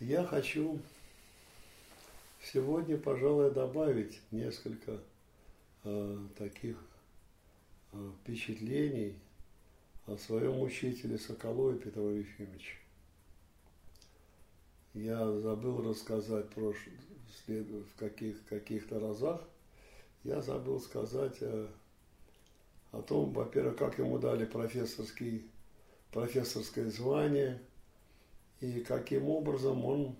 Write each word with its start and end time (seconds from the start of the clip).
Я 0.00 0.24
хочу 0.24 0.80
сегодня, 2.42 2.96
пожалуй, 2.96 3.50
добавить 3.50 4.18
несколько 4.30 4.98
э, 5.84 6.18
таких 6.38 6.82
э, 7.92 8.10
впечатлений 8.22 9.14
о 10.06 10.16
своем 10.16 10.58
учителе 10.62 11.18
Соколове 11.18 11.78
Петре 11.78 12.20
Ефимовиче. 12.20 12.76
Я 14.94 15.38
забыл 15.40 15.86
рассказать 15.86 16.48
прош... 16.48 16.78
в 17.46 17.98
каких, 17.98 18.42
каких-то 18.46 19.00
разах, 19.00 19.46
я 20.24 20.40
забыл 20.40 20.80
сказать 20.80 21.42
о, 21.42 21.68
о 22.92 23.02
том, 23.02 23.34
во-первых, 23.34 23.76
как 23.76 23.98
ему 23.98 24.18
дали 24.18 24.46
профессорский, 24.46 25.44
профессорское 26.10 26.88
звание, 26.88 27.60
и 28.60 28.80
каким 28.80 29.28
образом 29.28 29.84
он 29.84 30.16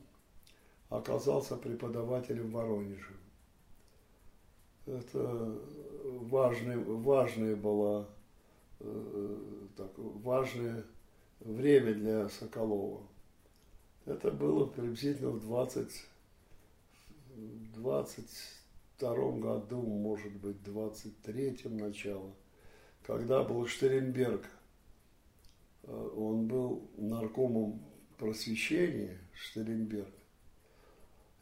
оказался 0.89 1.57
преподавателем 1.57 2.49
в 2.49 2.53
Воронеже. 2.53 3.15
Это 4.87 5.59
важный, 6.05 6.77
важная 6.79 7.55
была, 7.55 8.09
э, 8.81 9.37
так, 9.77 9.91
важное 9.97 10.85
время 11.41 11.95
для 11.95 12.29
Соколова. 12.29 13.03
Это 14.07 14.31
было 14.31 14.67
приблизительно 14.67 15.31
в 15.31 15.41
20, 15.41 16.07
22 17.77 19.33
году, 19.33 19.83
может 19.83 20.33
быть, 20.33 20.57
23-м 20.65 21.77
начало, 21.77 22.33
когда 23.07 23.45
был 23.45 23.67
Штеренберг. 23.67 24.45
Э, 25.85 26.11
он 26.17 26.49
был 26.49 26.89
наркомом 26.97 27.81
просвещения 28.21 29.19
Штеренберг. 29.35 30.13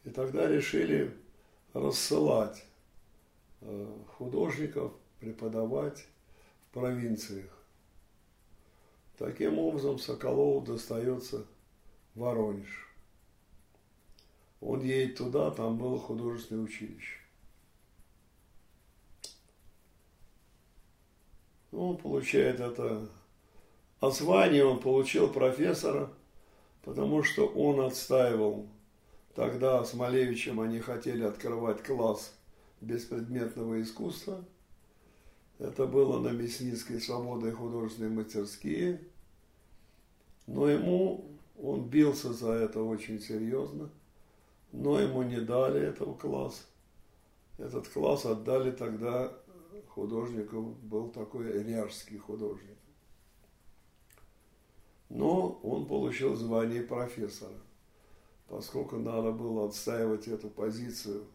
И 0.05 0.09
тогда 0.09 0.47
решили 0.47 1.13
рассылать 1.73 2.63
э, 3.59 3.97
художников 4.17 4.93
преподавать 5.19 6.07
в 6.69 6.73
провинциях. 6.73 7.51
Таким 9.17 9.59
образом 9.59 9.99
Соколову 9.99 10.61
достается 10.61 11.45
Воронеж. 12.15 12.87
Он 14.61 14.81
едет 14.81 15.17
туда, 15.17 15.51
там 15.51 15.77
было 15.77 15.99
художественное 15.99 16.63
училище. 16.63 17.19
Он 21.73 21.97
получает 21.97 22.61
это, 22.61 23.09
а 23.99 24.09
звание 24.09 24.65
он 24.65 24.79
получил 24.79 25.31
профессора, 25.31 26.11
потому 26.83 27.23
что 27.23 27.47
он 27.47 27.81
отстаивал 27.81 28.67
Тогда 29.35 29.85
с 29.85 29.93
Малевичем 29.93 30.59
они 30.59 30.79
хотели 30.79 31.23
открывать 31.23 31.83
класс 31.83 32.33
беспредметного 32.81 33.81
искусства. 33.81 34.43
Это 35.59 35.85
было 35.85 36.19
на 36.19 36.29
Мясницкой 36.29 36.99
свободной 36.99 37.51
художественной 37.51 38.09
мастерские. 38.09 38.99
Но 40.47 40.67
ему, 40.67 41.25
он 41.61 41.87
бился 41.87 42.33
за 42.33 42.51
это 42.51 42.81
очень 42.81 43.21
серьезно, 43.21 43.89
но 44.71 44.99
ему 44.99 45.23
не 45.23 45.39
дали 45.39 45.79
этого 45.79 46.15
класса. 46.15 46.63
Этот 47.57 47.87
класс 47.87 48.25
отдали 48.25 48.71
тогда 48.71 49.31
художнику, 49.89 50.75
был 50.81 51.09
такой 51.11 51.63
ряжский 51.63 52.17
художник. 52.17 52.78
Но 55.09 55.59
он 55.63 55.85
получил 55.85 56.35
звание 56.35 56.83
профессора 56.83 57.55
поскольку 58.49 58.97
надо 58.97 59.31
было 59.31 59.67
отстаивать 59.67 60.27
эту 60.27 60.49
позицию 60.49 61.25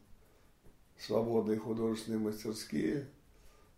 свободные 0.99 1.59
художественные 1.59 2.21
мастерские, 2.21 3.09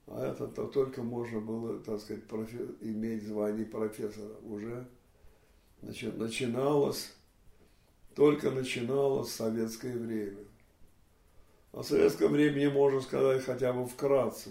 а 0.07 0.27
это 0.27 0.45
-то 0.45 0.71
только 0.71 1.03
можно 1.03 1.41
было, 1.41 1.79
так 1.79 2.01
сказать, 2.01 2.27
профи, 2.27 2.59
иметь 2.81 3.25
звание 3.25 3.67
профессора. 3.67 4.35
Уже 4.43 4.87
значит, 5.83 6.17
начиналось, 6.17 7.12
только 8.15 8.51
начиналось 8.51 9.33
советское 9.33 9.97
время. 9.97 10.45
О 11.73 11.83
советском 11.83 12.33
времени 12.33 12.69
можно 12.69 13.01
сказать 13.03 13.45
хотя 13.45 13.73
бы 13.73 13.87
вкратце, 13.87 14.51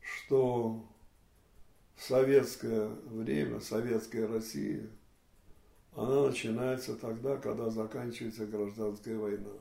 что 0.00 0.82
советское 1.96 2.88
время, 3.06 3.60
советская 3.60 4.26
Россия– 4.26 4.88
она 5.96 6.26
начинается 6.26 6.96
тогда, 6.96 7.36
когда 7.36 7.70
заканчивается 7.70 8.46
гражданская 8.46 9.16
война. 9.16 9.52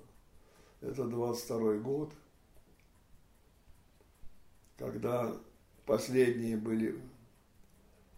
Это 0.81 1.05
22 1.05 1.75
год, 1.75 2.11
когда 4.77 5.37
последние 5.85 6.57
были 6.57 6.99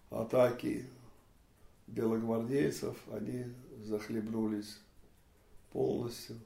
атаки 0.10 0.86
белогвардейцев, 1.88 2.98
они 3.12 3.54
захлебнулись 3.84 4.80
полностью. 5.72 6.38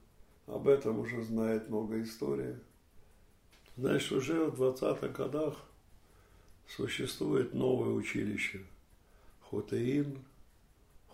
Об 0.48 0.68
этом 0.68 1.00
уже 1.00 1.22
знает 1.22 1.70
много 1.70 2.02
истории. 2.02 2.58
Знаешь, 3.78 4.12
уже 4.12 4.46
в 4.46 4.60
20-х 4.60 5.08
годах 5.10 5.56
существует 6.76 7.54
новое 7.54 7.90
училище 7.90 8.62
Хотеин– 9.50 10.18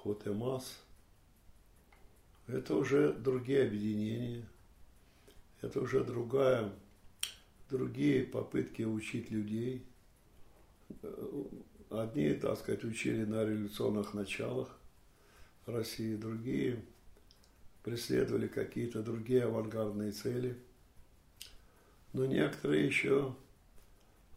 Хотемас, 0.06 0.84
это 2.46 2.76
уже 2.76 3.12
другие 3.12 3.64
объединения, 3.64 4.46
это 5.62 5.82
уже 5.82 6.04
другая, 6.04 6.72
другие 7.72 8.24
попытки 8.24 8.84
учить 8.84 9.32
людей. 9.32 9.84
Одни, 11.90 12.34
так 12.36 12.60
сказать, 12.60 12.84
учили 12.84 13.26
на 13.26 13.44
революционных 13.44 14.14
началах 14.14 14.78
России, 15.66 16.16
другие 16.16 16.84
преследовали 17.82 18.48
какие-то 18.48 19.02
другие 19.02 19.46
авангардные 19.46 20.12
цели. 20.12 20.56
Но 22.14 22.28
некоторые 22.28 22.86
еще 22.86 23.36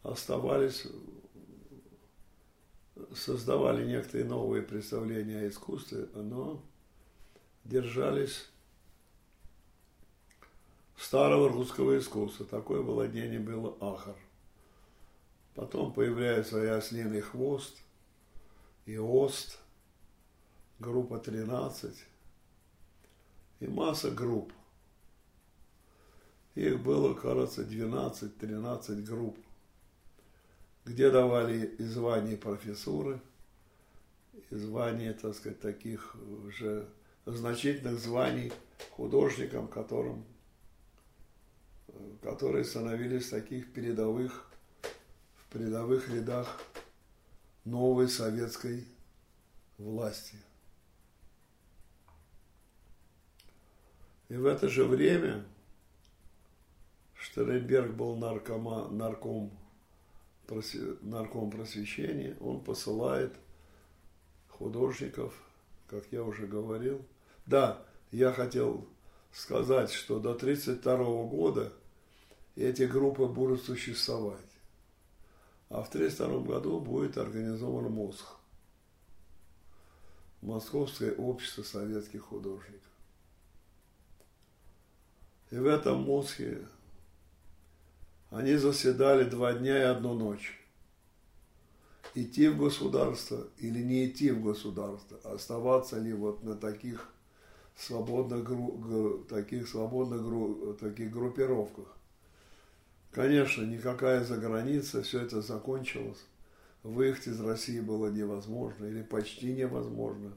оставались 0.03 0.85
создавали 3.13 3.85
некоторые 3.85 4.25
новые 4.25 4.61
представления 4.61 5.39
о 5.39 5.49
искусстве, 5.49 6.07
но 6.13 6.61
держались 7.63 8.49
старого 10.97 11.49
русского 11.49 11.97
искусства. 11.97 12.45
Такое 12.45 12.81
владение 12.81 13.39
было 13.39 13.75
Ахар. 13.79 14.15
Потом 15.55 15.93
появляется 15.93 16.63
и 16.63 16.67
ослиный 16.67 17.21
хвост, 17.21 17.77
и 18.85 18.97
ост, 18.97 19.59
группа 20.79 21.19
13, 21.19 21.95
и 23.59 23.67
масса 23.67 24.11
групп. 24.11 24.53
Их 26.55 26.81
было, 26.81 27.13
кажется, 27.13 27.63
12-13 27.63 29.03
групп 29.03 29.37
где 30.85 31.11
давали 31.11 31.65
и 31.65 31.83
звание 31.83 32.37
профессуры, 32.37 33.21
и 34.49 34.55
звание, 34.55 35.13
так 35.13 35.35
сказать, 35.35 35.59
таких 35.59 36.15
уже 36.45 36.87
значительных 37.25 37.99
званий 37.99 38.51
художникам, 38.91 39.67
которым, 39.67 40.25
которые 42.21 42.63
становились 42.63 43.29
таких 43.29 43.71
передовых, 43.73 44.49
в 45.35 45.53
передовых 45.53 46.09
рядах 46.09 46.61
новой 47.65 48.07
советской 48.07 48.87
власти. 49.77 50.37
И 54.29 54.35
в 54.35 54.45
это 54.45 54.69
же 54.69 54.85
время 54.85 55.43
Штернберг 57.15 57.95
был 57.95 58.15
наркома, 58.15 58.87
нарком 58.89 59.51
нарком 61.01 61.51
просвещения, 61.51 62.35
он 62.39 62.61
посылает 62.61 63.33
художников, 64.47 65.33
как 65.87 66.03
я 66.11 66.23
уже 66.23 66.47
говорил. 66.47 67.05
Да, 67.45 67.85
я 68.11 68.31
хотел 68.31 68.87
сказать, 69.31 69.91
что 69.91 70.19
до 70.19 70.31
1932 70.31 71.23
года 71.25 71.73
эти 72.55 72.83
группы 72.83 73.25
будут 73.25 73.63
существовать. 73.63 74.39
А 75.69 75.83
в 75.83 75.89
1932 75.89 76.41
году 76.41 76.79
будет 76.79 77.17
организован 77.17 77.91
МОСХ. 77.91 78.37
Московское 80.41 81.13
общество 81.13 81.63
советских 81.63 82.23
художников. 82.23 82.89
И 85.51 85.57
в 85.57 85.65
этом 85.65 86.03
МОСХе 86.03 86.67
они 88.29 88.55
заседали 88.55 89.27
два 89.27 89.53
дня 89.53 89.77
и 89.77 89.85
одну 89.85 90.13
ночь. 90.13 90.55
Идти 92.15 92.47
в 92.47 92.57
государство 92.57 93.47
или 93.57 93.79
не 93.83 94.07
идти 94.07 94.31
в 94.31 94.43
государство, 94.43 95.19
оставаться 95.23 95.99
ли 95.99 96.13
вот 96.13 96.43
на 96.43 96.55
таких 96.55 97.11
свободных, 97.75 99.27
таких 99.27 99.67
свободных 99.67 100.79
таких 100.79 101.11
группировках. 101.11 101.85
Конечно, 103.11 103.63
никакая 103.63 104.23
заграница, 104.23 105.01
все 105.01 105.21
это 105.21 105.41
закончилось. 105.41 106.23
Выехать 106.83 107.27
из 107.27 107.41
России 107.41 107.79
было 107.79 108.07
невозможно 108.07 108.85
или 108.85 109.01
почти 109.01 109.53
невозможно. 109.53 110.33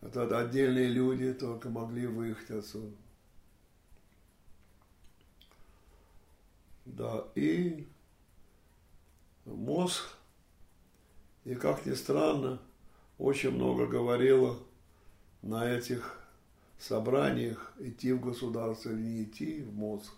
Это 0.00 0.38
отдельные 0.38 0.88
люди 0.88 1.32
только 1.32 1.70
могли 1.70 2.06
выехать 2.06 2.50
отсюда. 2.50 2.94
Да, 6.84 7.26
и 7.34 7.86
мозг, 9.46 10.04
и 11.44 11.54
как 11.54 11.86
ни 11.86 11.94
странно, 11.94 12.60
очень 13.16 13.52
много 13.52 13.86
говорила 13.86 14.58
на 15.40 15.66
этих 15.66 16.20
собраниях 16.78 17.72
идти 17.78 18.12
в 18.12 18.20
государство 18.20 18.90
или 18.90 19.00
не 19.00 19.24
идти 19.24 19.62
в 19.62 19.74
мозг. 19.74 20.12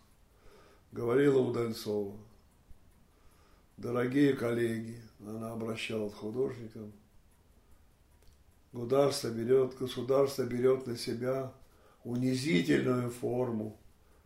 Говорила 0.90 1.38
Удальцова. 1.38 2.16
Дорогие 3.76 4.32
коллеги, 4.32 5.00
она 5.20 5.52
обращалась 5.52 6.14
к 6.14 6.16
художникам, 6.16 6.92
государство 8.72 9.28
берет, 9.28 9.76
государство 9.76 10.42
берет 10.42 10.86
на 10.86 10.96
себя 10.96 11.52
унизительную 12.02 13.10
форму 13.10 13.78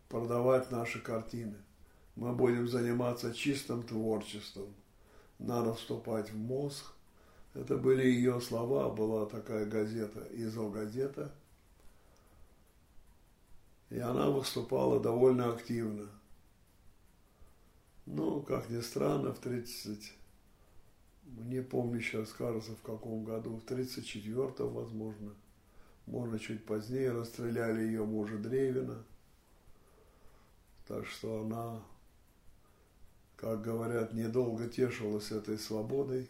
продавать 0.07 0.71
наши 0.71 0.99
картины– 0.99 1.57
мы 2.15 2.33
будем 2.33 2.67
заниматься 2.67 3.33
чистым 3.33 3.83
творчеством. 3.83 4.73
Надо 5.39 5.73
вступать 5.73 6.31
в 6.31 6.37
мозг. 6.37 6.93
Это 7.53 7.77
были 7.77 8.05
ее 8.05 8.39
слова, 8.39 8.89
была 8.89 9.25
такая 9.25 9.65
газета, 9.65 10.21
изо-газета. 10.31 11.33
И 13.89 13.99
она 13.99 14.29
выступала 14.29 14.99
довольно 14.99 15.51
активно. 15.51 16.09
Ну, 18.05 18.41
как 18.41 18.69
ни 18.69 18.81
странно, 18.81 19.33
в 19.33 19.39
30, 19.39 20.13
не 21.23 21.61
помню 21.61 22.01
сейчас, 22.01 22.31
кажется, 22.31 22.75
в 22.75 22.81
каком 22.81 23.23
году, 23.23 23.57
в 23.57 23.65
34-м, 23.65 24.73
возможно, 24.73 25.33
можно 26.05 26.39
чуть 26.39 26.65
позднее, 26.65 27.11
расстреляли 27.11 27.81
ее 27.83 28.03
мужа 28.03 28.37
Древина. 28.37 29.03
Так 30.87 31.05
что 31.07 31.41
она 31.41 31.81
как 33.41 33.63
говорят, 33.63 34.13
недолго 34.13 34.69
тешилась 34.69 35.31
этой 35.31 35.57
свободой, 35.57 36.29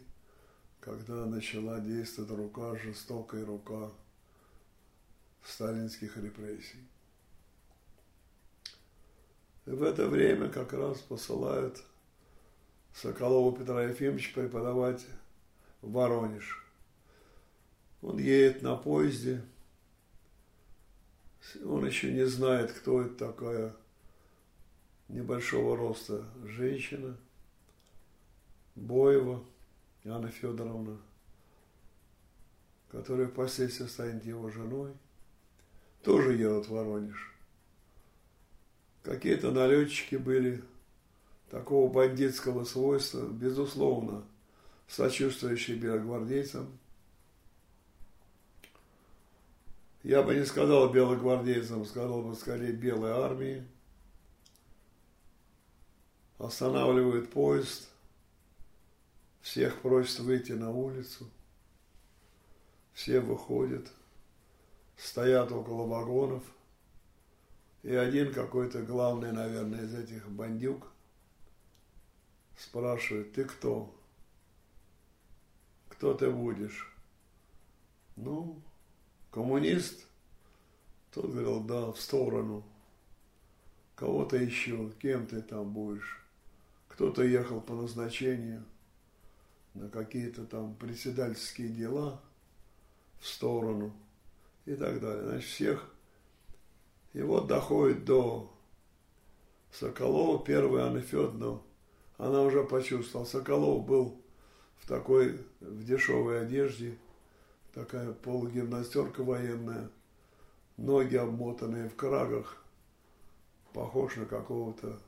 когда 0.80 1.26
начала 1.26 1.78
действовать 1.78 2.30
рука, 2.30 2.74
жестокая 2.76 3.44
рука 3.44 3.90
сталинских 5.44 6.16
репрессий. 6.16 6.88
И 9.66 9.70
в 9.70 9.82
это 9.82 10.08
время 10.08 10.48
как 10.48 10.72
раз 10.72 11.00
посылают 11.00 11.84
Соколова 12.94 13.54
Петра 13.56 13.82
Ефимовича 13.84 14.32
преподавать 14.32 15.04
в 15.82 15.92
Воронеж. 15.92 16.66
Он 18.00 18.18
едет 18.18 18.62
на 18.62 18.74
поезде, 18.74 19.42
он 21.62 21.84
еще 21.86 22.10
не 22.10 22.24
знает, 22.24 22.72
кто 22.72 23.02
это 23.02 23.26
такая 23.26 23.76
небольшого 25.12 25.76
роста 25.76 26.24
женщина, 26.44 27.16
Боева 28.74 29.44
Анна 30.04 30.28
Федоровна, 30.28 30.98
которая 32.90 33.28
впоследствии 33.28 33.86
станет 33.86 34.24
его 34.24 34.50
женой, 34.50 34.92
тоже 36.02 36.32
едут 36.32 36.66
в 36.66 36.70
Воронеж. 36.70 37.30
Какие-то 39.02 39.50
налетчики 39.50 40.16
были 40.16 40.64
такого 41.50 41.92
бандитского 41.92 42.64
свойства, 42.64 43.26
безусловно, 43.26 44.24
сочувствующие 44.88 45.76
белогвардейцам. 45.76 46.66
Я 50.02 50.22
бы 50.22 50.34
не 50.34 50.46
сказал 50.46 50.90
белогвардейцам, 50.90 51.84
сказал 51.84 52.22
бы 52.22 52.34
скорее 52.34 52.72
белой 52.72 53.10
армии– 53.10 53.64
останавливают 56.42 57.30
поезд, 57.30 57.88
всех 59.40 59.80
просят 59.80 60.20
выйти 60.20 60.52
на 60.52 60.70
улицу, 60.70 61.30
все 62.92 63.20
выходят, 63.20 63.86
стоят 64.96 65.52
около 65.52 65.86
вагонов, 65.86 66.42
и 67.84 67.94
один 67.94 68.32
какой-то 68.34 68.82
главный, 68.82 69.32
наверное, 69.32 69.82
из 69.84 69.94
этих 69.94 70.28
бандюк 70.28 70.92
спрашивает, 72.56 73.32
ты 73.32 73.44
кто? 73.44 73.94
Кто 75.88 76.14
ты 76.14 76.28
будешь? 76.30 76.92
Ну, 78.16 78.60
коммунист? 79.30 80.06
Тот 81.12 81.26
говорил, 81.26 81.60
да, 81.60 81.92
в 81.92 82.00
сторону. 82.00 82.64
Кого-то 83.94 84.36
еще, 84.36 84.90
кем 85.00 85.26
ты 85.26 85.42
там 85.42 85.72
будешь? 85.72 86.21
Кто-то 87.02 87.24
ехал 87.24 87.60
по 87.60 87.74
назначению 87.74 88.62
на 89.74 89.88
какие-то 89.88 90.46
там 90.46 90.76
председательские 90.76 91.68
дела 91.68 92.22
в 93.18 93.26
сторону 93.26 93.92
и 94.66 94.76
так 94.76 95.00
далее. 95.00 95.24
Значит, 95.24 95.48
всех. 95.50 95.92
И 97.12 97.20
вот 97.22 97.48
доходит 97.48 98.04
до 98.04 98.54
Соколова, 99.72 100.44
первая 100.44 100.84
Анна 100.84 101.00
Федоровна, 101.00 101.60
она 102.18 102.42
уже 102.42 102.62
почувствовала. 102.62 103.26
Соколов 103.26 103.84
был 103.84 104.22
в 104.76 104.86
такой, 104.86 105.44
в 105.58 105.84
дешевой 105.84 106.42
одежде, 106.42 106.96
такая 107.74 108.12
полугимнастерка 108.12 109.24
военная, 109.24 109.90
ноги 110.76 111.16
обмотанные 111.16 111.88
в 111.88 111.96
крагах, 111.96 112.64
похож 113.72 114.14
на 114.14 114.24
какого-то 114.24 115.00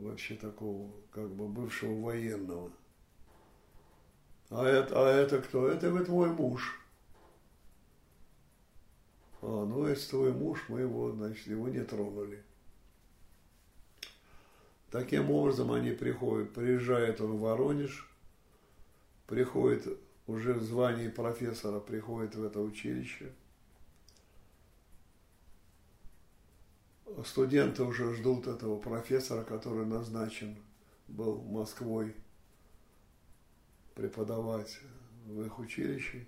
вообще 0.00 0.34
такого, 0.34 0.90
как 1.10 1.30
бы 1.30 1.48
бывшего 1.48 2.00
военного. 2.00 2.70
А 4.50 4.66
это, 4.66 4.94
а 4.94 5.08
это 5.10 5.40
кто? 5.40 5.68
Это 5.68 5.90
вы 5.90 6.04
твой 6.04 6.30
муж. 6.30 6.78
А, 9.40 9.64
ну 9.64 9.84
это 9.84 10.08
твой 10.08 10.32
муж, 10.32 10.64
мы 10.68 10.80
его, 10.80 11.12
значит, 11.12 11.46
его 11.46 11.68
не 11.68 11.82
тронули. 11.82 12.42
Таким 14.90 15.30
образом 15.30 15.72
они 15.72 15.92
приходят, 15.92 16.52
приезжает 16.52 17.20
он 17.20 17.36
в 17.36 17.40
Воронеж, 17.40 18.08
приходит 19.26 19.98
уже 20.26 20.52
в 20.52 20.62
звании 20.62 21.08
профессора, 21.08 21.80
приходит 21.80 22.34
в 22.34 22.44
это 22.44 22.60
училище– 22.60 23.32
студенты 27.26 27.82
уже 27.82 28.14
ждут 28.14 28.46
этого 28.46 28.78
профессора, 28.78 29.44
который 29.44 29.86
назначен 29.86 30.56
был 31.08 31.42
Москвой 31.42 32.14
преподавать 33.94 34.78
в 35.26 35.42
их 35.42 35.58
училище. 35.58 36.26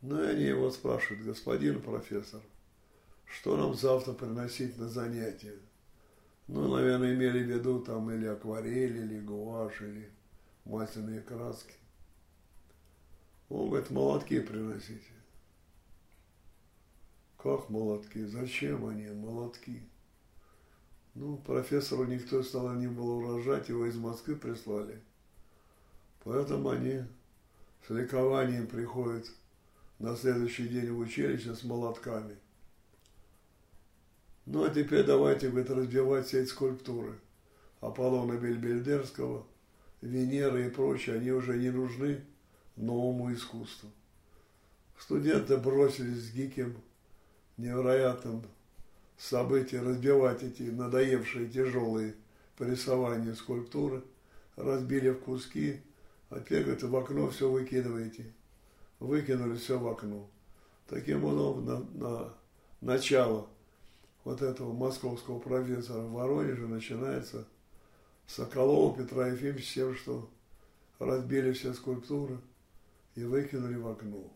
Ну 0.00 0.22
и 0.22 0.26
они 0.26 0.44
его 0.44 0.70
спрашивают, 0.70 1.24
господин 1.24 1.80
профессор, 1.80 2.40
что 3.24 3.56
нам 3.56 3.74
завтра 3.74 4.12
приносить 4.12 4.76
на 4.78 4.88
занятия? 4.88 5.58
Ну, 6.48 6.68
наверное, 6.68 7.14
имели 7.14 7.44
в 7.44 7.48
виду 7.48 7.80
там 7.80 8.10
или 8.10 8.26
акварель, 8.26 8.96
или 8.96 9.20
гуашь, 9.20 9.80
или 9.80 10.10
масляные 10.64 11.20
краски. 11.20 11.74
Он 13.48 13.68
говорит, 13.68 13.90
молотки 13.90 14.40
приносите. 14.40 15.12
Как 17.42 17.68
молотки? 17.70 18.24
Зачем 18.24 18.86
они, 18.86 19.08
молотки? 19.08 19.82
Ну, 21.14 21.38
профессору 21.38 22.04
никто 22.04 22.40
стало 22.44 22.74
не 22.76 22.86
было 22.86 23.14
урожать, 23.14 23.68
его 23.68 23.84
из 23.86 23.96
Москвы 23.96 24.36
прислали. 24.36 25.00
Поэтому 26.22 26.68
они 26.68 27.02
с 27.84 27.90
ликованием 27.90 28.68
приходят 28.68 29.26
на 29.98 30.14
следующий 30.14 30.68
день 30.68 30.92
в 30.92 31.00
училище 31.00 31.56
с 31.56 31.64
молотками. 31.64 32.36
Ну, 34.46 34.64
а 34.64 34.70
теперь 34.70 35.04
давайте, 35.04 35.50
говорит, 35.50 35.70
разбивать 35.70 36.28
все 36.28 36.42
эти 36.42 36.48
скульптуры. 36.50 37.18
Аполлона 37.80 38.38
Бельбельдерского, 38.38 39.44
Венеры 40.00 40.68
и 40.68 40.70
прочее, 40.70 41.16
они 41.16 41.32
уже 41.32 41.58
не 41.58 41.70
нужны 41.70 42.24
новому 42.76 43.34
искусству. 43.34 43.90
Студенты 44.96 45.56
бросились 45.56 46.28
с 46.28 46.32
Гикем 46.32 46.76
невероятном 47.62 48.44
событии 49.16 49.76
разбивать 49.76 50.42
эти 50.42 50.64
надоевшие 50.64 51.48
тяжелые 51.48 52.14
по 52.56 52.64
рисованию 52.64 53.36
скульптуры, 53.36 54.02
разбили 54.56 55.10
в 55.10 55.20
куски, 55.20 55.80
а 56.28 56.40
теперь, 56.40 56.64
говорит, 56.64 56.82
в 56.82 56.96
окно 56.96 57.30
все 57.30 57.50
выкидываете. 57.50 58.32
выкинули 58.98 59.56
все 59.56 59.78
в 59.78 59.86
окно. 59.86 60.28
Таким 60.88 61.24
образом, 61.24 61.64
на, 61.64 62.06
на 62.06 62.34
начало 62.80 63.48
вот 64.24 64.42
этого 64.42 64.72
московского 64.72 65.38
профессора 65.38 66.02
в 66.02 66.12
Воронеже 66.12 66.66
начинается 66.66 67.46
Соколова 68.26 68.96
Петра 68.96 69.28
Ефимовича 69.28 69.74
тем, 69.74 69.94
что 69.94 70.30
разбили 70.98 71.52
все 71.52 71.72
скульптуры 71.72 72.38
и 73.14 73.24
выкинули 73.24 73.76
в 73.76 73.88
окно. 73.88 74.30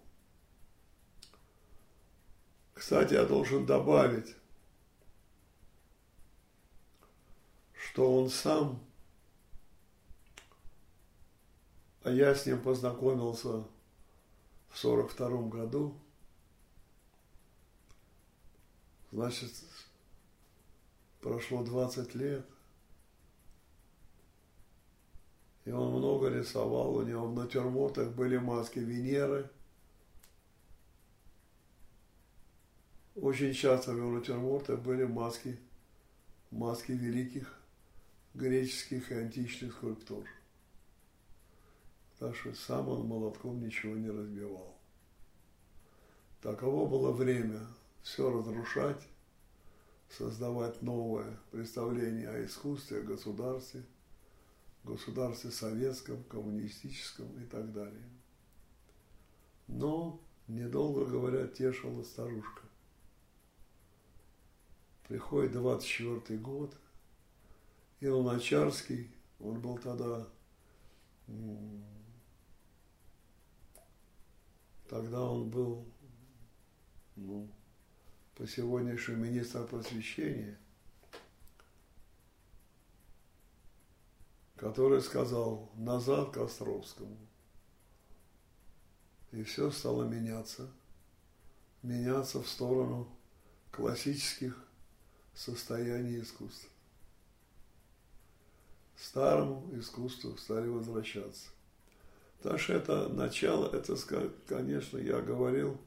Кстати, 2.76 3.14
я 3.14 3.25
должен 3.25 3.64
добавить, 3.64 4.37
что 7.73 8.21
он 8.21 8.28
сам, 8.28 8.78
а 12.02 12.11
я 12.11 12.35
с 12.35 12.45
ним 12.45 12.61
познакомился 12.61 13.64
в 14.68 14.76
сорок 14.76 15.11
втором 15.11 15.49
году, 15.49 15.99
значит, 19.11 19.50
прошло 21.23 21.64
20 21.64 22.14
лет, 22.14 22.47
и 25.64 25.71
он 25.71 25.95
много 25.95 26.28
рисовал, 26.28 26.95
у 26.95 27.02
него 27.02 27.26
в 27.26 27.35
натюрмортах 27.35 28.12
были 28.12 28.37
маски 28.37 28.80
Венеры. 28.80 29.50
Очень 33.16 33.54
часто 33.54 33.92
в 33.92 33.96
его 33.96 34.11
натюрмортах 34.11 34.78
были 34.80 35.04
маски, 35.04 35.58
маски 36.50 36.92
великих 36.92 37.58
греческих 38.35 39.11
и 39.11 39.14
античных 39.14 39.73
скульптур. 39.73 40.26
Так 42.18 42.37
что 42.37 42.52
сам 42.52 42.90
он 42.90 43.06
молотком 43.06 43.58
ничего 43.58 43.96
не 43.96 44.11
разбивал. 44.11 44.76
Таково 46.42 46.87
было 46.87 47.11
время 47.11 47.66
все 48.02 48.30
разрушать, 48.30 49.02
создавать 50.11 50.82
новое 50.82 51.38
представление 51.50 52.28
о 52.28 52.44
искусстве, 52.44 52.99
о 52.99 53.02
государстве, 53.02 53.82
государстве 54.85 55.50
советском, 55.50 56.23
коммунистическом 56.25 57.28
и 57.42 57.46
так 57.46 57.73
далее. 57.73 58.11
Но, 59.68 60.20
недолго 60.49 61.06
говоря, 61.06 61.46
тешила 61.46 62.02
старушка. 62.02 62.65
Приходит 65.08 65.52
24 65.52 66.36
год, 66.40 66.76
и 68.00 68.08
Луначарский, 68.08 69.08
он 69.38 69.60
был 69.60 69.78
тогда, 69.78 70.26
тогда 74.88 75.22
он 75.22 75.48
был, 75.48 75.86
ну, 77.14 77.48
по 78.34 78.48
сегодняшнему 78.48 79.26
министра 79.26 79.62
просвещения, 79.62 80.58
который 84.56 85.00
сказал 85.00 85.70
назад 85.76 86.32
к 86.32 86.38
Островскому. 86.38 87.16
И 89.30 89.44
все 89.44 89.70
стало 89.70 90.02
меняться, 90.02 90.68
меняться 91.82 92.42
в 92.42 92.48
сторону 92.48 93.08
классических 93.70 94.65
состояний 95.37 96.21
искусства. 96.21 96.71
Старому 98.97 99.71
искусству 99.78 100.37
стали 100.37 100.66
возвращаться. 100.66 101.50
Так 102.43 102.59
что 102.59 102.73
это 102.73 103.09
начало, 103.09 103.73
это, 103.73 103.97
конечно, 104.49 104.99
я 104.99 105.21
говорил, 105.21 105.78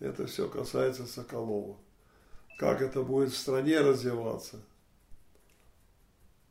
это 0.00 0.26
все 0.26 0.48
касается 0.48 1.06
Соколова 1.06 1.76
как 2.56 2.80
это 2.80 3.02
будет 3.02 3.32
в 3.32 3.36
стране 3.36 3.80
развиваться. 3.80 4.60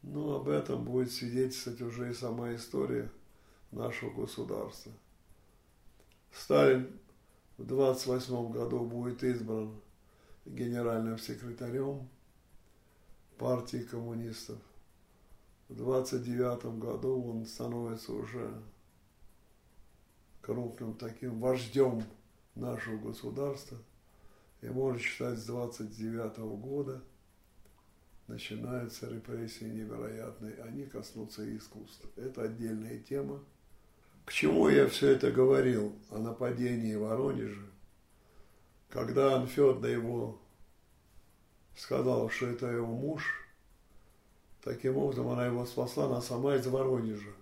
Ну, 0.04 0.36
об 0.36 0.48
этом 0.48 0.84
будет 0.84 1.12
свидетельствовать 1.12 1.82
уже 1.82 2.12
и 2.12 2.14
сама 2.14 2.54
история 2.54 3.10
нашего 3.72 4.12
государства. 4.12 4.92
Сталин 6.32 7.00
в 7.58 7.66
28 7.66 8.52
году 8.52 8.82
будет 8.82 9.24
избран 9.24 9.74
генеральным 10.46 11.18
секретарем 11.18 12.08
партии 13.38 13.84
коммунистов. 13.84 14.58
В 15.70 15.76
29 15.76 16.80
году 16.80 17.24
он 17.24 17.46
становится 17.46 18.14
уже 18.14 18.52
крупным 20.42 20.94
таким 20.94 21.40
вождем 21.40 22.04
нашего 22.56 22.98
государства– 22.98 23.78
и 24.66 24.70
можно 24.70 25.00
считать, 25.00 25.38
с 25.38 25.46
29 25.46 26.38
года 26.60 27.04
начинаются 28.28 29.08
репрессии 29.08 29.66
невероятные. 29.66 30.56
Они 30.64 30.86
коснутся 30.86 31.46
искусства. 31.56 32.10
Это 32.16 32.44
отдельная 32.44 32.98
тема. 32.98 33.44
К 34.26 34.34
чему 34.34 34.70
я 34.70 34.88
все 34.88 35.10
это 35.10 35.32
говорил 35.32 35.94
о 36.10 36.18
нападении 36.18 36.96
в 36.96 37.02
Воронеже, 37.02 37.68
когда 38.90 39.36
Анфедда 39.36 39.88
его 39.88 40.40
сказал, 41.76 42.30
что 42.30 42.48
это 42.48 42.68
его 42.68 42.88
муж, 42.88 43.46
таким 44.62 44.98
образом 44.98 45.28
она 45.30 45.46
его 45.46 45.66
спасла, 45.66 46.06
она 46.06 46.22
сама 46.22 46.56
из 46.56 46.66
Воронежа. 46.68 47.34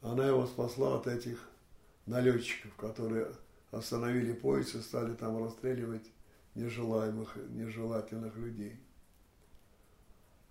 Она 0.00 0.28
его 0.28 0.46
спасла 0.46 0.96
от 0.96 1.06
этих 1.06 1.48
налетчиков, 2.06 2.74
которые 2.76 3.32
остановили 3.70 4.32
поезд 4.32 4.76
и 4.76 4.80
стали 4.80 5.14
там 5.14 5.42
расстреливать 5.42 6.06
нежелаемых, 6.54 7.36
нежелательных 7.50 8.36
людей. 8.36 8.78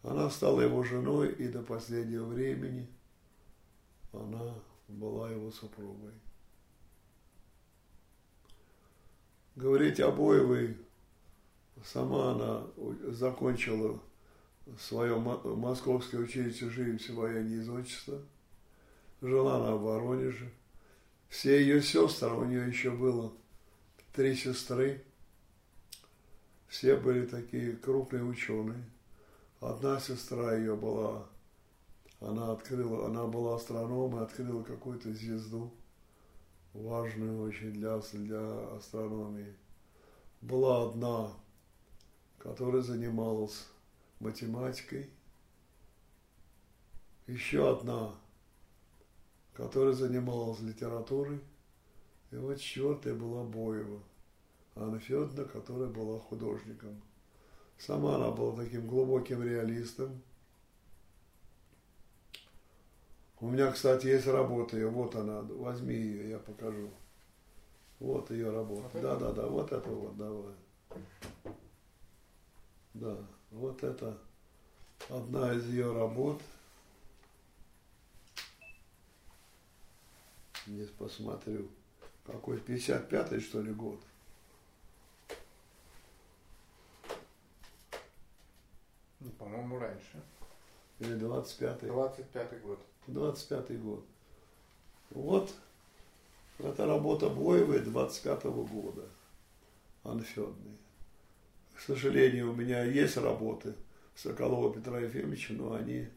Она 0.03 0.29
стала 0.29 0.62
его 0.62 0.84
женой, 0.84 1.31
и 1.34 1.48
до 1.48 1.62
последнего 1.63 2.25
времени 2.25 2.88
она 4.13 4.55
была 4.88 5.31
его 5.31 5.51
супругой. 5.51 6.13
Говорить 9.55 10.00
о 10.00 10.12
Боевой, 10.12 10.77
сама 11.84 12.31
она 12.31 12.67
закончила 13.13 14.00
свое 14.79 15.17
московское 15.17 16.22
училище 16.22 16.69
живописи 16.69 17.12
военной 17.12 17.57
из 17.57 17.69
отчества. 17.69 18.22
Жила 19.22 19.57
она 19.57 19.75
в 19.75 19.81
Воронеже– 19.81 20.51
все 21.29 21.60
ее 21.60 21.81
сестры, 21.81 22.31
у 22.31 22.46
нее 22.46 22.67
еще 22.67 22.91
было 22.91 23.31
три 24.13 24.36
сестры, 24.36 25.03
все 26.67 26.96
были 26.96 27.25
такие 27.25 27.74
крупные 27.74 28.24
ученые. 28.24 28.84
Одна 29.60 30.00
сестра 30.00 30.55
ее 30.55 30.75
была, 30.75 31.27
она 32.22 32.51
открыла, 32.51 33.07
она 33.07 33.25
была 33.25 33.55
астрономом 33.55 34.19
и 34.19 34.24
открыла 34.24 34.63
какую-то 34.63 35.12
звезду, 35.13 35.74
важную 36.74 37.41
очень 37.41 37.74
для, 37.74 37.98
для 37.98 38.75
астрономии. 38.75 39.53
Была 40.41 40.89
одна, 40.89 41.34
которая 42.38 42.82
занималась 42.82 43.67
математикой, 44.20 45.10
еще 47.27 47.72
одна– 47.72 48.13
которая 49.58 49.94
занималась 49.94 50.60
литературой. 50.60 51.39
И 52.29 52.36
вот 52.36 52.60
четвертая 52.60 53.15
была 53.15 53.44
Боева, 53.44 54.00
Анна 54.75 55.00
Федоровна, 55.00 55.46
которая 55.46 55.89
была 55.89 56.20
художником. 56.20 57.01
Сама 57.79 58.15
она 58.15 58.32
была 58.32 58.63
таким 58.63 58.88
глубоким 58.88 59.41
реалистом. 59.41 60.22
У 63.39 63.50
меня, 63.50 63.72
кстати, 63.72 64.08
есть 64.08 64.27
работа 64.27 64.77
ее, 64.77 64.89
вот 64.89 65.15
она, 65.15 65.41
возьми 65.41 65.96
ее, 65.96 66.29
я 66.32 66.39
покажу. 66.39 66.89
Вот 68.00 68.29
ее 68.29 68.51
работа. 68.51 69.00
да, 69.00 69.15
да, 69.15 69.32
да, 69.32 69.48
вот 69.48 69.72
это 69.72 69.89
вот, 69.89 70.17
давай. 70.17 70.53
Да, 73.00 73.16
вот 73.51 73.84
это 73.84 74.18
одна 75.10 75.54
из 75.54 75.68
ее 75.70 75.94
работ– 75.94 76.42
Здесь 80.68 80.89
посмотрю. 80.89 81.70
Какой 82.25 82.58
55-й, 82.58 83.39
что 83.39 83.62
ли, 83.62 83.72
год? 83.72 84.01
Ну, 89.22 89.32
по-моему, 89.39 89.80
раньше. 89.80 90.22
Или 91.00 91.18
25-й? 91.18 91.88
25-й 91.88 92.60
год. 92.60 92.80
25-й 93.08 93.77
год. 93.77 94.06
Вот 95.12 95.54
это 96.60 96.86
работа 96.86 97.30
Боевой 97.30 97.80
25-го 97.80 98.66
года. 98.66 99.08
Анфедной 100.04 100.77
к 101.77 101.79
сожалению, 101.79 102.51
у 102.51 102.55
меня 102.55 102.84
есть 102.84 103.17
работы 103.17 103.75
Соколова 104.15 104.74
Петра 104.74 105.00
Ефимовича, 105.00 105.53
но 105.53 105.75
они 105.75 106.07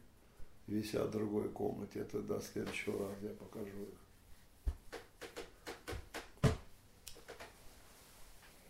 висят 0.66 1.08
в 1.08 1.12
другой 1.12 1.50
комнате. 1.50 2.00
Это 2.00 2.22
до 2.22 2.40
следующего 2.40 3.06
раза 3.06 3.26
я 3.26 3.34
покажу 3.34 3.66
их. 3.66 3.98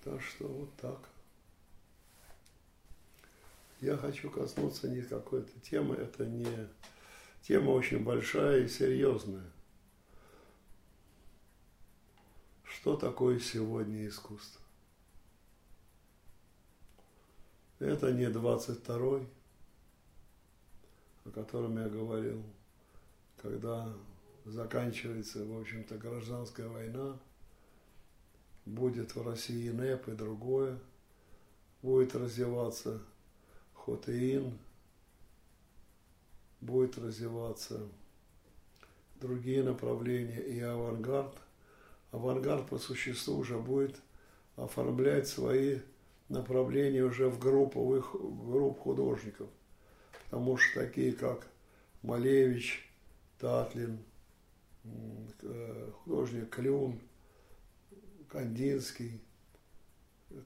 Так 0.03 0.21
что 0.21 0.49
вот 0.49 0.75
так. 0.79 0.99
Я 3.81 3.97
хочу 3.97 4.29
коснуться 4.29 4.89
не 4.89 5.03
какой-то 5.03 5.61
темы, 5.61 5.95
это 5.95 6.27
не 6.27 6.69
тема 7.43 7.71
очень 7.71 8.03
большая 8.03 8.65
и 8.65 8.69
серьезная. 8.69 9.49
Что 12.65 12.97
такое 12.97 13.39
сегодня 13.39 14.09
искусство? 14.09 14.60
Это 17.81 18.13
не 18.13 18.27
22-й, 18.27 19.27
о 21.25 21.31
котором 21.31 21.79
я 21.79 21.89
говорил, 21.89 22.43
когда 23.39 23.91
заканчивается, 24.45 25.47
в 25.47 25.59
общем-то, 25.59 25.97
гражданская 25.97 26.69
война, 26.69 27.19
будет 28.67 29.15
в 29.17 29.27
России 29.27 29.71
НЭП 29.71 30.09
и 30.09 30.13
другое, 30.13 30.79
будет 31.81 32.15
развиваться 32.15 33.01
Хотеин, 33.73 34.59
будет 36.61 36.99
развиваться 36.99 37.81
другие 39.23 39.63
направления 39.63 40.41
и 40.41 40.61
авангард. 40.61 41.35
Авангард 42.13 42.69
по 42.69 42.79
существу 42.79 43.39
уже 43.39 43.59
будет 43.59 43.97
оформлять 44.57 45.27
свои 45.29 45.79
направления 46.31 47.03
уже 47.03 47.29
в 47.29 47.39
групповых 47.39 48.13
групп 48.13 48.81
художников. 48.81 49.49
Потому 50.25 50.57
что 50.57 50.81
такие, 50.81 51.13
как 51.13 51.47
Малевич, 52.03 52.89
Татлин, 53.39 53.99
э, 54.85 55.91
художник 56.05 56.49
Клюн, 56.49 56.99
Кандинский. 58.29 59.21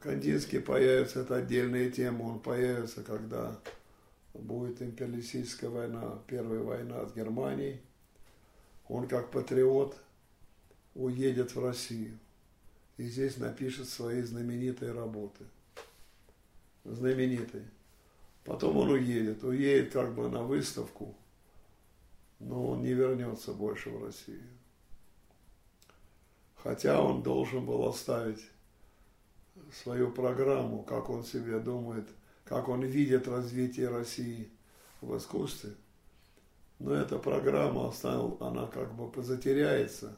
Кандинский 0.01 0.61
появится, 0.61 1.21
это 1.21 1.37
отдельная 1.37 1.91
тема, 1.91 2.23
он 2.23 2.41
появится, 2.41 3.03
когда 3.03 3.61
будет 4.33 4.81
империалистическая 4.81 5.69
война, 5.69 6.19
первая 6.27 6.61
война 6.61 7.07
с 7.07 7.15
Германией. 7.15 7.81
Он 8.89 9.07
как 9.07 9.31
патриот 9.31 9.97
уедет 10.95 11.55
в 11.55 11.63
Россию 11.63 12.19
и 12.97 13.05
здесь 13.05 13.37
напишет 13.37 13.89
свои 13.89 14.23
знаменитые 14.23 14.93
работы. 14.93 15.45
Знаменитые. 16.85 17.69
Потом 18.45 18.77
он 18.77 18.91
уедет, 18.91 19.43
уедет 19.43 19.93
как 19.93 20.15
бы 20.15 20.29
на 20.29 20.43
выставку, 20.43 21.15
но 22.41 22.69
он 22.69 22.83
не 22.83 22.93
вернется 22.93 23.53
больше 23.53 23.91
в 23.91 24.05
Россию. 24.05 24.43
Хотя 26.57 27.03
он 27.03 27.23
должен 27.23 27.65
был 27.65 27.87
оставить 27.87 28.41
свою 29.73 30.11
программу, 30.11 30.83
как 30.83 31.09
он 31.09 31.25
себе 31.25 31.59
думает, 31.59 32.07
как 32.45 32.69
он 32.69 32.83
видит 32.83 33.29
развитие 33.29 33.89
России 33.89 34.51
в 35.01 35.17
искусстве. 35.17 35.71
Но 36.79 36.93
эта 36.93 37.19
программа 37.19 37.89
оставил, 37.89 38.37
она 38.41 38.67
как 38.67 38.95
бы 38.95 39.23
затеряется. 39.23 40.17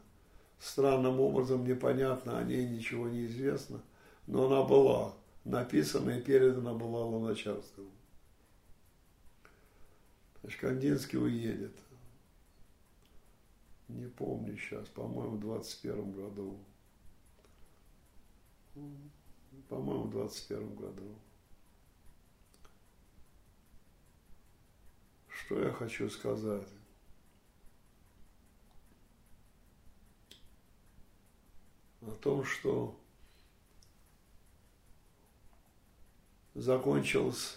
Странным 0.59 1.21
образом 1.21 1.65
непонятно, 1.65 2.39
о 2.39 2.45
ней 2.45 2.67
ничего 2.67 3.09
не 3.09 3.27
известно. 3.27 3.83
Но 4.27 4.47
она 4.47 4.63
была 4.63 5.15
написана 5.47 6.11
и 6.11 6.21
передана 6.21 6.75
была 6.75 7.05
Луначарскому. 7.05 7.91
Значит, 10.41 10.61
Кандинский 10.61 11.19
уедет. 11.19 11.77
Не 13.89 14.09
помню 14.09 14.57
сейчас, 14.57 14.89
по-моему, 14.89 15.37
в 15.37 15.41
21 15.41 16.13
году. 16.13 16.59
По-моему, 19.69 20.05
в 20.05 20.11
21 20.11 20.75
году. 20.75 21.15
Что 25.29 25.61
я 25.61 25.71
хочу 25.71 26.11
сказать? 26.11 26.69
О 32.03 32.11
том, 32.11 32.45
что 32.45 32.99
закончился 36.57 37.57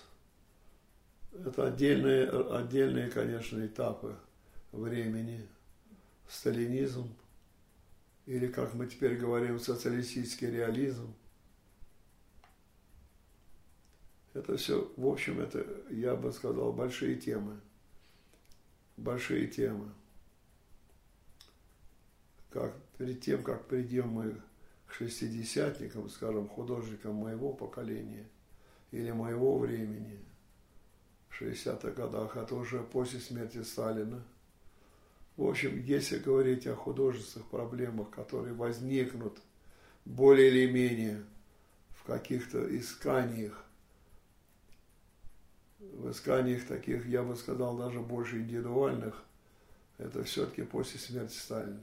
это 1.46 1.68
отдельные, 1.68 2.28
отдельные, 2.28 3.10
конечно, 3.10 3.66
этапы 3.66 4.16
времени. 4.72 5.48
Сталинизм, 6.28 7.10
или, 8.28 8.48
как 8.48 8.76
мы 8.76 8.86
теперь 8.86 9.18
говорим, 9.18 9.60
социалистический 9.60 10.52
реализм. 10.52 11.14
Это 14.34 14.58
все, 14.58 14.92
в 14.96 15.08
общем, 15.08 15.40
это, 15.40 15.66
я 15.90 16.16
бы 16.16 16.32
сказал, 16.32 16.72
большие 16.72 17.16
темы. 17.16 17.60
Большие 18.96 19.48
темы. 19.48 19.90
Как, 22.52 22.76
перед 22.98 23.22
тем, 23.22 23.44
как 23.44 23.66
придем 23.66 24.10
мы 24.10 24.40
к 24.86 24.94
шестидесятникам, 24.94 26.10
скажем, 26.10 26.48
художникам 26.48 27.16
моего 27.16 27.54
поколения 27.54 28.28
или 28.92 29.12
моего 29.12 29.58
времени– 29.58 30.20
60-х 31.40 31.92
годах, 31.92 32.36
это 32.36 32.56
уже 32.56 32.84
после 32.84 33.20
смерти 33.20 33.64
Сталина. 33.64 34.22
В 35.38 35.46
общем, 35.46 35.82
если 35.82 36.18
говорить 36.18 36.68
о 36.68 36.76
художественных 36.76 37.48
проблемах, 37.48 38.10
которые 38.10 38.54
возникнут 38.54 39.40
более 40.04 40.50
или 40.50 40.72
менее 40.72 41.24
в 41.92 42.04
каких-то 42.04 42.78
исканиях, 42.78 43.66
в 45.80 46.12
исканиях 46.12 46.66
таких, 46.68 47.08
я 47.08 47.24
бы 47.24 47.38
сказал, 47.38 47.78
даже 47.78 48.02
больше 48.02 48.40
индивидуальных, 48.40 49.24
это 49.98 50.24
все-таки 50.24 50.64
после 50.64 51.00
смерти 51.00 51.36
Сталина. 51.36 51.80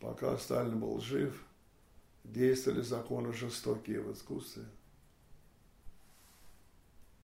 Пока 0.00 0.36
Сталин 0.38 0.80
был 0.80 1.00
жив, 1.00 1.38
действовали 2.24 2.80
законы 2.80 3.32
жестокие 3.32 4.00
в 4.00 4.12
искусстве– 4.12 4.64